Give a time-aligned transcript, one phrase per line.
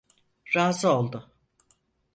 [0.55, 1.31] Razı oldu.